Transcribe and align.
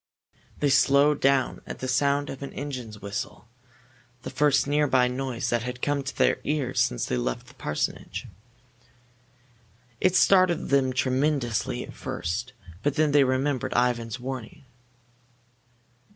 They 0.61 0.71
slowed 0.71 1.19
down 1.21 1.61
at 1.67 1.77
the 1.77 1.87
sound 1.87 2.31
of 2.31 2.41
an 2.41 2.51
engine's 2.53 2.99
whistle, 3.03 3.47
the 4.23 4.31
first 4.31 4.65
nearby 4.65 5.07
noise 5.07 5.51
that 5.51 5.61
had 5.61 5.79
come 5.83 6.01
to 6.01 6.17
their 6.17 6.39
ears 6.43 6.79
since 6.81 7.05
they 7.05 7.13
had 7.13 7.21
left 7.23 7.45
the 7.45 7.53
parsonage. 7.53 8.25
It 9.99 10.15
startled 10.15 10.69
them 10.69 10.91
tremendously 10.91 11.83
at 11.83 11.93
first, 11.93 12.53
but 12.81 12.95
then 12.95 13.11
they 13.11 13.23
remembered 13.23 13.75
Ivan's 13.77 14.19
warning. 14.19 14.65